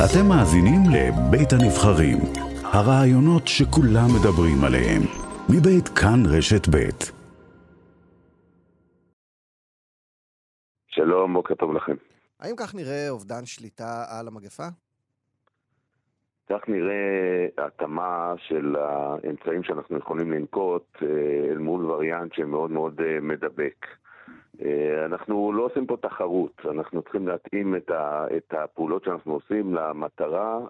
[0.00, 2.18] אתם מאזינים לבית הנבחרים,
[2.64, 5.02] הרעיונות שכולם מדברים עליהם,
[5.48, 7.12] מבית כאן רשת בית.
[10.88, 11.96] שלום, בוקר טוב לכם.
[12.40, 14.66] האם כך נראה אובדן שליטה על המגפה?
[16.50, 21.08] כך נראה התאמה של האמצעים שאנחנו יכולים לנקוט אה,
[21.50, 23.86] אל מול וריאנט שמאוד מאוד אה, מדבק.
[24.64, 29.74] אה, אנחנו לא עושים פה תחרות, אנחנו צריכים להתאים את, ה, את הפעולות שאנחנו עושים
[29.74, 30.60] למטרה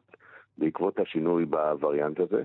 [0.58, 2.42] בעקבות השינוי בווריאנט הזה,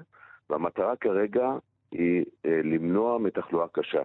[0.50, 1.52] והמטרה כרגע
[1.92, 4.02] היא למנוע מתחלואה קשה.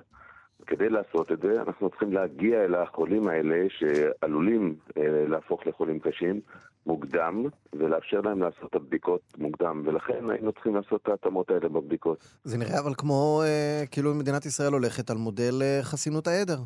[0.66, 6.40] כדי לעשות את זה, אנחנו צריכים להגיע אל החולים האלה שעלולים אה, להפוך לחולים קשים
[6.86, 12.18] מוקדם, ולאפשר להם לעשות את הבדיקות מוקדם, ולכן היינו צריכים לעשות את ההתאמות האלה בבדיקות.
[12.44, 16.58] זה נראה אבל כמו אה, כאילו מדינת ישראל הולכת על מודל אה, חסינות העדר,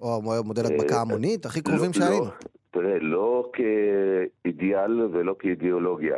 [0.00, 2.24] או מודל אה, הדבקה המונית, הכי קרובים לא, שהיינו.
[2.24, 2.30] לא,
[2.70, 6.16] תראה, לא כאידיאל ולא כאידיאולוגיה.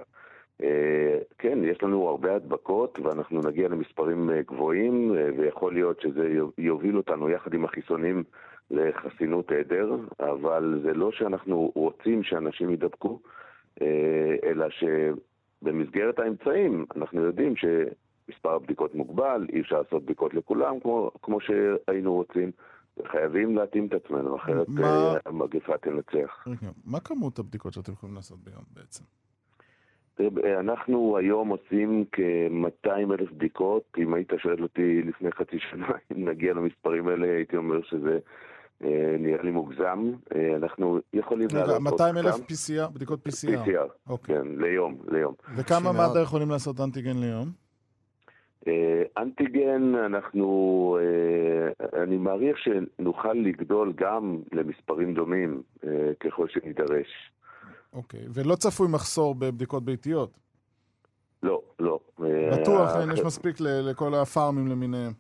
[0.63, 6.29] אה, כן, יש לנו הרבה הדבקות ואנחנו נגיע למספרים אה, גבוהים אה, ויכול להיות שזה
[6.59, 8.25] יוביל אותנו יחד עם החיסונים
[8.71, 13.21] לחסינות עדר, אבל זה לא שאנחנו רוצים שאנשים יידבקו,
[14.45, 21.39] אלא שבמסגרת האמצעים אנחנו יודעים שמספר הבדיקות מוגבל, אי אפשר לעשות בדיקות לכולם כמו, כמו
[21.41, 22.51] שהיינו רוצים.
[23.11, 25.17] חייבים להתאים את עצמנו, אחרת מה...
[25.27, 26.47] המגפה תנצח.
[26.85, 29.05] מה כמות הבדיקות שאתם יכולים לעשות ביום בעצם?
[30.61, 33.83] אנחנו היום עושים כ-200 אלף בדיקות.
[33.99, 38.19] אם היית שואל אותי לפני חצי שנה אם נגיע למספרים האלה, הייתי אומר שזה
[38.85, 40.13] אה, נראה לי מוגזם.
[40.35, 43.67] אה, אנחנו יכולים לעלות עוד 200 אלף PCR, בדיקות PCR.
[43.67, 44.37] PCR, אוקיי.
[44.37, 45.35] כן, ליום, ליום.
[45.57, 47.68] וכמה מד"א יכולים לעשות אנטיגן ליום?
[48.69, 50.99] אה, אנטיגן, אנחנו,
[51.93, 55.63] אני מעריך שנוכל לגדול גם למספרים דומים
[56.21, 57.33] ככל שנידרש.
[57.93, 60.31] אוקיי, ולא צפוי מחסור בבדיקות ביתיות?
[61.43, 62.01] לא, לא.
[62.53, 65.13] בטוח, אין, יש מספיק לכל הפארמים למיניהם.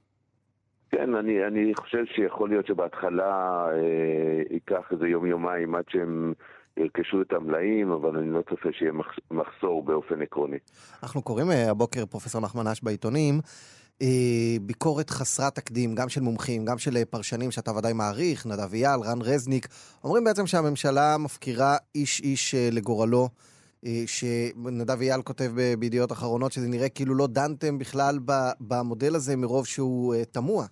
[0.90, 6.32] כן, אני, אני חושב שיכול להיות שבהתחלה אה, ייקח איזה יום-יומיים עד שהם
[6.78, 8.92] ירכשו את המלאים, אבל אני לא צופה שיהיה
[9.30, 10.58] מחסור באופן עקרוני.
[11.02, 13.40] אנחנו קוראים אה, הבוקר, פרופסור נחמן אש בעיתונים,
[14.02, 18.74] אה, ביקורת חסרת תקדים, גם של מומחים, גם של אה, פרשנים שאתה ודאי מעריך, נדב
[18.74, 19.68] אייל, רן רזניק,
[20.04, 23.28] אומרים בעצם שהממשלה מפקירה איש איש אה, לגורלו.
[24.06, 28.18] שנדב אייל כותב בידיעות אחרונות שזה נראה כאילו לא דנתם בכלל
[28.60, 30.66] במודל הזה מרוב שהוא תמוה.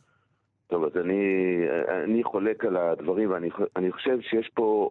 [0.66, 1.56] טוב, אז אני,
[2.04, 4.91] אני חולק על הדברים, ואני חושב שיש פה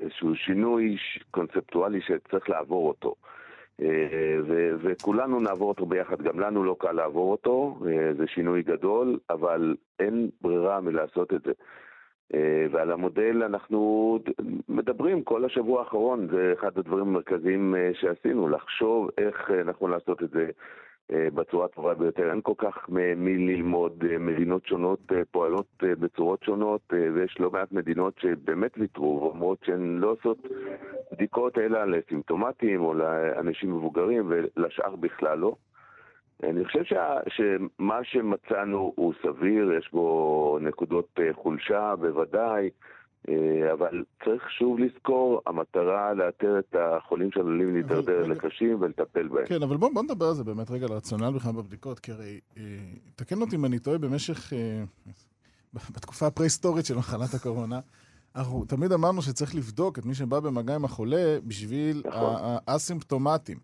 [0.00, 0.96] איזשהו שינוי
[1.30, 3.14] קונספטואלי שצריך לעבור אותו.
[4.46, 9.18] ו- וכולנו נעבור אותו ביחד, גם לנו לא קל לעבור אותו, אה, זה שינוי גדול,
[9.30, 11.52] אבל אין ברירה מלעשות את זה.
[12.34, 14.18] אה, ועל המודל אנחנו
[14.68, 20.30] מדברים כל השבוע האחרון, זה אחד הדברים המרכזיים אה, שעשינו, לחשוב איך נכון לעשות את
[20.30, 20.50] זה אה,
[21.12, 22.30] בצורה הטובה ביותר.
[22.30, 27.72] אין כל כך מי ללמוד, אה, מדינות שונות אה, פועלות בצורות שונות, ויש לא מעט
[27.72, 30.38] מדינות שבאמת ויתרו ואומרות שהן לא עושות
[31.12, 35.54] בדיקות אלא לסימפטומטיים או לאנשים מבוגרים, ולשאר בכלל לא.
[36.42, 42.70] אני חושב שה, שמה שמצאנו הוא סביר, יש בו נקודות חולשה בוודאי.
[43.28, 49.46] אה, אבל צריך שוב לזכור, המטרה לאתר את החולים שעלולים להידרדר לקשים ולטפל בהם.
[49.46, 52.62] כן, אבל בואו בוא נדבר על זה באמת רגע, לרציונל בכלל בבדיקות, כי הרי, אה,
[53.16, 54.82] תקן אותי אם אני טועה, במשך, אה,
[55.74, 57.80] בתקופה הפרה-היסטורית של מחלת הקורונה,
[58.36, 62.36] אנחנו תמיד אמרנו שצריך לבדוק את מי שבא במגע עם החולה בשביל נכון.
[62.66, 63.58] האסימפטומטים.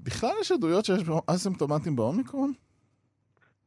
[0.00, 2.52] בכלל יש עדויות שיש אסימפטומטים באומיקרון?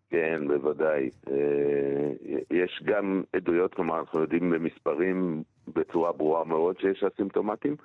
[0.10, 1.10] כן, בוודאי.
[1.32, 2.12] אה,
[2.52, 7.76] יש גם עדויות, כלומר, אנחנו יודעים במספרים בצורה ברורה מאוד שיש אסימפטומטים,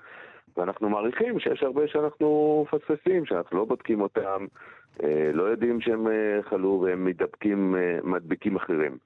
[0.57, 4.47] ואנחנו מעריכים שיש הרבה שאנחנו מפספסים, שאנחנו לא בודקים אותם,
[5.03, 8.99] אה, לא יודעים שהם אה, חלו והם מדבקים, מדביקים אחרים.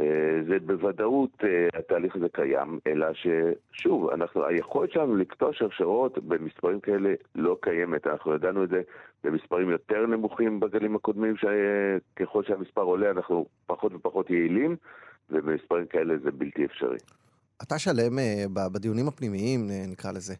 [0.00, 0.04] אה,
[0.48, 7.14] זה בוודאות אה, התהליך הזה קיים, אלא ששוב, אנחנו, היכולת שלנו לקטוע שרשרות במספרים כאלה
[7.34, 8.06] לא קיימת.
[8.06, 8.82] אנחנו ידענו את זה
[9.24, 14.76] במספרים יותר נמוכים בגלים הקודמים, שככל שהמספר עולה אנחנו פחות ופחות יעילים,
[15.30, 16.98] ובמספרים כאלה זה בלתי אפשרי.
[17.62, 20.34] אתה שלם אה, בדיונים הפנימיים, נקרא לזה.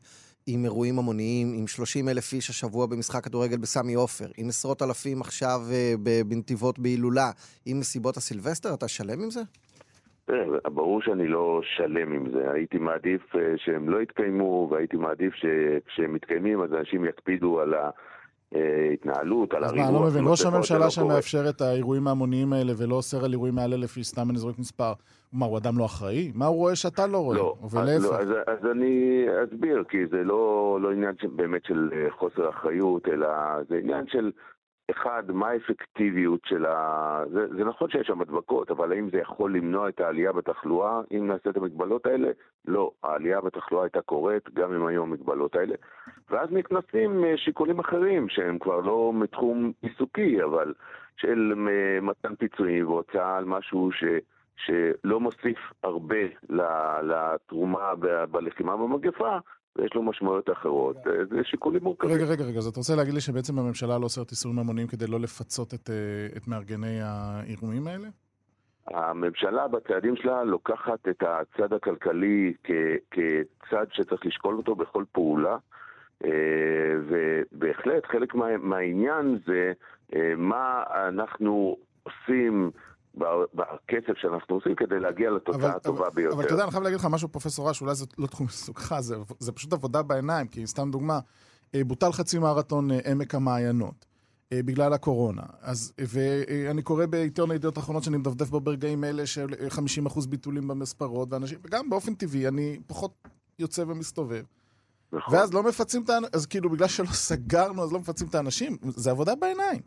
[0.46, 5.20] עם אירועים המוניים, עם 30 אלף איש השבוע במשחק כדורגל בסמי עופר, עם עשרות אלפים
[5.20, 5.94] עכשיו אה,
[6.28, 7.30] בנתיבות בהילולה,
[7.66, 9.40] עם מסיבות הסילבסטר, אתה שלם עם זה?
[10.64, 12.50] ברור שאני לא שלם עם זה.
[12.50, 17.90] הייתי מעדיף אה, שהם לא יתקיימו, והייתי מעדיף שכשהם מתקיימים אז אנשים יקפידו על אה,
[18.92, 19.90] התנהלות, על אז הריבוע.
[19.90, 20.90] מה, אני לא מבין, ראש הממשלה.
[20.90, 24.92] שמאפשר את האירועים ההמוניים האלה ולא אוסר על אירועים האלה לפי סתם אני זורק מספר,
[25.32, 26.32] מה, הוא אדם לא אחראי?
[26.34, 27.36] מה הוא רואה שאתה לא רואה?
[27.36, 28.04] לא, אז, ולהפך.
[28.04, 33.08] לא אז, אז אני אסביר, כי זה לא, לא עניין באמת של אה, חוסר אחריות,
[33.08, 33.28] אלא
[33.68, 34.30] זה עניין של,
[34.90, 37.24] אחד, מה האפקטיביות של ה...
[37.32, 41.26] זה, זה נכון שיש שם הדבקות, אבל האם זה יכול למנוע את העלייה בתחלואה אם
[41.26, 42.28] נעשה את המגבלות האלה?
[42.64, 45.74] לא, העלייה בתחלואה הייתה קורית גם אם היו המגבלות האלה.
[46.30, 50.74] ואז נכנסים אה, שיקולים אחרים, שהם כבר לא מתחום עיסוקי, אבל
[51.16, 54.04] של אה, מתן פיצויים והוצאה על משהו ש...
[54.56, 56.16] שלא מוסיף הרבה
[57.02, 57.92] לתרומה
[58.30, 59.38] בלחימה במגפה,
[59.76, 60.96] ויש לו משמעויות אחרות.
[61.06, 62.10] אה, זה שיקולים מורכבים.
[62.14, 65.06] רגע, רגע, רגע, אז אתה רוצה להגיד לי שבעצם הממשלה לא אוסרת איסורים המוניים כדי
[65.06, 65.96] לא לפצות את, אה,
[66.36, 68.08] את מארגני האירועים האלה?
[68.86, 72.70] הממשלה בצעדים שלה לוקחת את הצד הכלכלי כ-
[73.10, 75.56] כצד שצריך לשקול אותו בכל פעולה,
[76.24, 76.30] אה,
[77.08, 79.72] ובהחלט חלק מה- מהעניין זה
[80.36, 82.70] מה אנחנו עושים
[83.14, 86.34] בכסף שאנחנו עושים כדי להגיע לתוצאה הטובה ביותר.
[86.34, 88.96] אבל אתה יודע, אני חייב להגיד לך משהו, פרופסור אש, אולי זה לא תחום עיסוקך,
[89.00, 91.18] זה, זה פשוט עבודה בעיניים, כי סתם דוגמה,
[91.74, 94.12] אה, בוטל חצי מרתון אה, עמק המעיינות.
[94.52, 95.42] אה, בגלל הקורונה.
[95.60, 99.68] אז, ואני קורא בעיתון הידיעות האחרונות שאני מדפדף בו ברגעים אלה של אה,
[100.08, 103.28] 50% ביטולים במספרות, ואנשים, וגם באופן טבעי, אני פחות
[103.58, 104.42] יוצא ומסתובב.
[105.12, 105.34] נכון.
[105.34, 108.76] ואז לא מפצים את האנשים, אז כאילו בגלל שלא סגרנו, אז לא מפצים את האנשים,
[108.82, 109.80] זה עבודה בעיניים.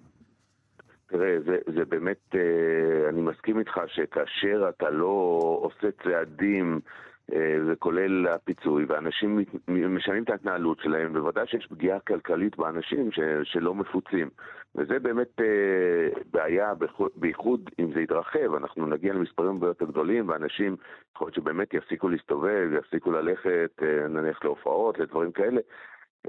[1.07, 6.80] תראה, זה, זה באמת, אה, אני מסכים איתך שכאשר אתה לא עושה צעדים,
[7.34, 13.19] אה, זה כולל הפיצוי, ואנשים משנים את ההתנהלות שלהם, בוודאי שיש פגיעה כלכלית באנשים ש,
[13.44, 14.30] שלא מפוצים.
[14.75, 16.74] וזה באמת אה, בעיה,
[17.16, 20.75] בייחוד אם זה יתרחב, אנחנו נגיע למספרים הרבה יותר גדולים, ואנשים,
[21.16, 25.62] יכול להיות שבאמת יפסיקו להסתובב, יפסיקו ללכת, נניח להופעות, לדברים כאלה.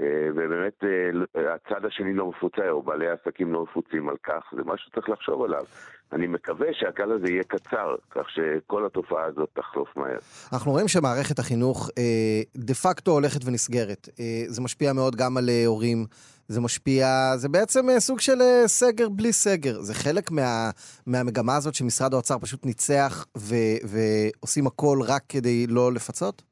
[0.01, 4.63] אה, ובאמת אה, הצד השני לא מפוצה, או בעלי העסקים לא מפוצים על כך, זה
[4.65, 5.65] משהו שצריך לחשוב עליו.
[6.13, 10.19] אני מקווה שהגל הזה יהיה קצר, כך שכל התופעה הזאת תחלוף מהר.
[10.53, 14.09] אנחנו רואים שמערכת החינוך אה, דה פקטו הולכת ונסגרת.
[14.21, 16.07] אה, זה משפיע מאוד גם על אה, הורים,
[16.49, 19.81] זה משפיע, זה בעצם סוג של אה, סגר בלי סגר.
[19.81, 20.71] זה חלק מה,
[21.07, 23.55] מהמגמה הזאת שמשרד האוצר פשוט ניצח ו,
[23.85, 26.43] ועושים הכל רק כדי לא לפצות?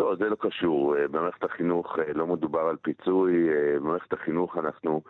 [0.00, 0.96] לא, זה לא קשור.
[0.96, 5.02] אה, במערכת החינוך אה, לא מדובר על פיצוי, אה, במערכת החינוך אנחנו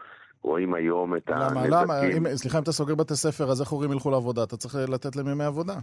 [0.42, 1.70] רואים היום את למה, הנזקים.
[1.72, 2.02] למה?
[2.02, 4.42] אם, סליחה, אם אתה סוגר בתי ספר, אז איך הורים ילכו לעבודה?
[4.42, 5.74] אתה צריך לתת להם ימי עבודה.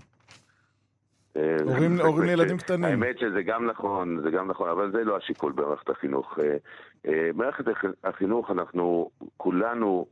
[1.38, 1.56] אה,
[2.04, 2.84] הורים- לילדים קטנים.
[2.84, 6.40] האמת שזה גם נכון, זה גם נכון, אבל זה לא השיקול במערכת החינוך.
[6.40, 6.58] אה,
[7.08, 10.06] אה, במערכת הח- החינוך אנחנו, כולנו,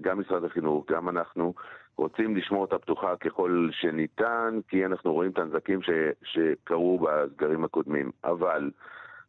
[0.00, 1.54] גם משרד החינוך, גם אנחנו,
[1.96, 5.90] רוצים לשמור אותה פתוחה ככל שניתן, כי אנחנו רואים את הנזקים ש,
[6.22, 8.10] שקרו בסגרים הקודמים.
[8.24, 8.70] אבל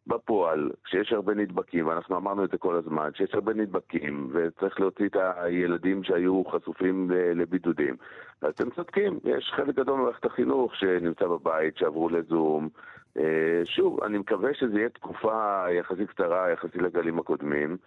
[0.08, 5.06] בפועל, כשיש הרבה נדבקים, ואנחנו אמרנו את זה כל הזמן, כשיש הרבה נדבקים, וצריך להוציא
[5.06, 7.96] את הילדים שהיו חשופים לבידודים,
[8.42, 12.70] אז אתם צודקים, יש חלק גדול ממערכת החינוך שנמצא בבית, שעברו לזום.
[13.18, 13.24] אה,
[13.66, 17.78] שוב, אני מקווה שזה יהיה תקופה יחסית קצרה, יחסית לגלים הקודמים,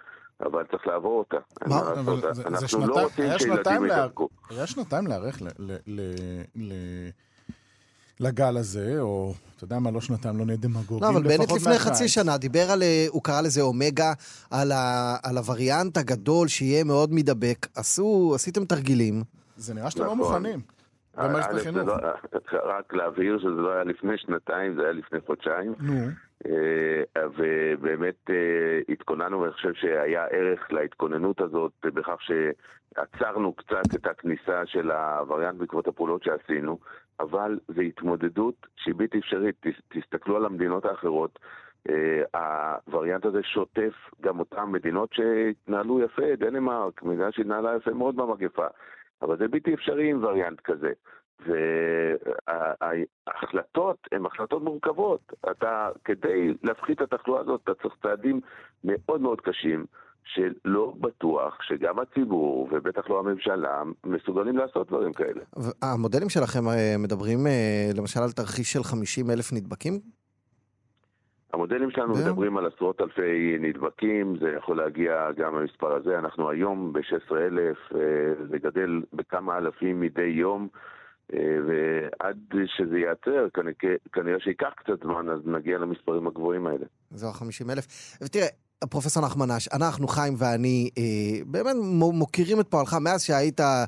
[0.41, 1.37] אבל צריך לעבור אותה.
[1.67, 1.81] מה?
[1.93, 4.07] אבל זה- זה אנחנו שנתיים- לא רוצים שילדים לה-.
[4.51, 7.09] היה שנתיים להיערך ל- ל- ל- ל-
[8.23, 11.03] לגל הזה, או אתה יודע מה, לא שנתיים, לא נהיה דמגוגים.
[11.03, 11.87] לא, אבל בנט לפני מהקיץ.
[11.87, 14.13] חצי שנה דיבר על, אה, הוא קרא לזה אומגה,
[14.51, 17.67] על, ה, על הווריאנט הגדול שיהיה מאוד מידבק.
[17.77, 19.23] עשו, עשיתם תרגילים.
[19.57, 20.19] זה נראה שאתם לא נכון.
[20.19, 20.61] מוכנים.
[21.17, 21.89] במערכת א', זה החינוך.
[21.89, 25.75] לא- רק להבהיר שזה לא היה לפני שנתיים, זה היה לפני חודשיים.
[25.81, 25.95] נו,
[26.47, 28.35] אה, ובאמת אה,
[28.89, 35.89] התכוננו, ואני חושב שהיה ערך להתכוננות הזאת בכך שעצרנו קצת את הכניסה של הווריאנט בעקבות
[35.89, 36.79] הפעולות שעשינו,
[37.23, 39.57] אבל זו התמודדות שהיא בלתי אפשרית.
[39.61, 41.39] תס- תסתכלו על המדינות האחרות.
[41.91, 42.23] אה,
[42.87, 48.67] הווריאנט הזה שוטף גם אותן מדינות שהתנהלו יפה, דנמרק, מדינה שהתנהלה יפה מאוד במגפה,
[49.23, 50.93] אבל זה בלתי אפשרי עם וריאנט כזה.
[53.27, 55.33] וההחלטות הן החלטות מורכבות.
[55.51, 58.41] אתה, כדי להפחית את התחלואה הזאת, אתה צריך צעדים
[58.85, 59.87] מאוד מאוד קשים,
[60.25, 65.41] שלא בטוח שגם הציבור, ובטח לא הממשלה, מסוגלים לעשות דברים כאלה.
[65.83, 70.01] המודלים שלכם אה, מדברים אה, למשל על תרחיש של 50 אלף נדבקים?
[71.53, 72.27] המודלים שלנו זהו.
[72.27, 76.19] מדברים על עשרות אלפי נדבקים, זה יכול להגיע גם למספר הזה.
[76.19, 77.97] אנחנו היום ב-16,000,
[78.51, 80.69] זה גדל בכמה אלפים מדי יום,
[81.35, 83.49] אה, ועד שזה ייעצר,
[84.13, 86.87] כנראה, שייקח קצת זמן, אז נגיע למספרים הגבוהים האלה.
[87.11, 87.87] זהו, ה-50 אלף.
[88.23, 88.47] ותראה,
[88.91, 91.03] פרופסור נחמן אש, אנחנו, חיים ואני, אה,
[91.47, 91.77] באמת
[92.13, 93.85] מוקירים את פועלך מאז שהיית אה,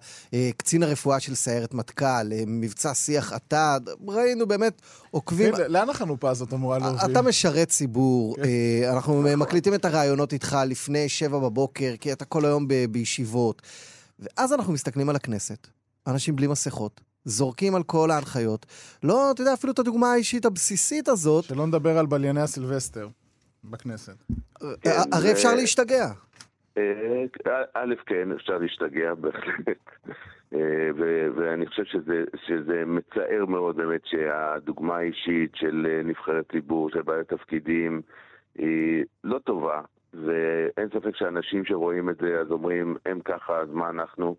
[0.57, 5.57] קצין הרפואה של סיירת מטכ"ל, אה, מבצע שיח עתד, ראינו באמת עוקבים...
[5.57, 7.11] כן, לאן החנופה הזאת אמורה להוביל?
[7.13, 8.43] אתה משרת ציבור, כן.
[8.45, 13.63] אה, אנחנו מקליטים את הראיונות איתך לפני שבע בבוקר, כי אתה כל היום ב- בישיבות.
[14.19, 15.67] ואז אנחנו מסתכלים על הכנסת,
[16.07, 18.67] אנשים בלי מסכות, זורקים על כל ההנחיות.
[19.03, 23.09] לא, אתה יודע, אפילו את הדוגמה האישית הבסיסית הזאת, שלא נדבר על בלייני הסילבסטר
[23.71, 24.17] בכנסת.
[24.63, 26.07] אה, הרי אפשר להשתגע.
[26.79, 27.25] אה,
[27.75, 29.85] א', כן, אפשר להשתגע בהחלט.
[30.55, 30.91] אה,
[31.37, 37.25] ואני חושב שזה, שזה מצער מאוד באמת שהדוגמה האישית של אה, נבחרי ציבור, של בעלי
[37.25, 38.03] תפקידים,
[38.55, 39.81] היא לא טובה.
[40.15, 44.37] ואין ספק שאנשים שרואים את זה אז אומרים, הם ככה, אז מה אנחנו?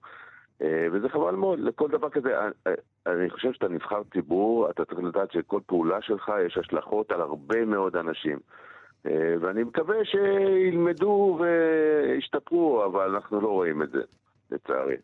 [0.61, 2.37] אה, וזה חבל מאוד, לכל דבר כזה.
[2.39, 2.73] אה, אה,
[3.07, 7.65] אני חושב שאתה נבחר ציבור, אתה צריך לדעת שכל פעולה שלך יש השלכות על הרבה
[7.65, 8.39] מאוד אנשים.
[9.05, 14.01] אה, ואני מקווה שילמדו וישתפרו, אבל אנחנו לא רואים את זה,
[14.51, 14.95] לצערי.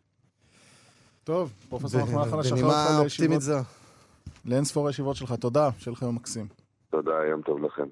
[1.24, 4.50] טוב, פרופסור נחמן נשחרר בנימה אותך אופטימית לישיבות, זו.
[4.50, 5.32] לאין ספור הישיבות שלך.
[5.32, 6.46] תודה, שיהיה לך יום מקסים.
[6.90, 7.86] תודה, יום טוב לכם.